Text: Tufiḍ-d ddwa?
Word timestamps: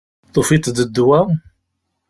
Tufiḍ-d 0.33 0.77
ddwa? 0.87 1.19